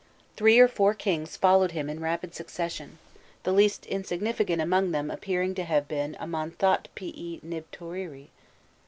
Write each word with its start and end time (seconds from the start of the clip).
2. 0.35 0.37
Three 0.37 0.57
or 0.59 0.67
four 0.67 0.95
kings 0.95 1.37
followed 1.37 1.73
him 1.73 1.87
in 1.87 1.99
rapid 1.99 2.33
succession; 2.33 2.97
the 3.43 3.51
least 3.51 3.85
insignificant 3.85 4.59
among 4.59 4.89
them 4.89 5.11
appearing 5.11 5.53
to 5.53 5.63
have 5.63 5.87
been 5.87 6.15
a 6.19 6.25
Monthotpii 6.25 7.39
Nibtouiri. 7.43 8.29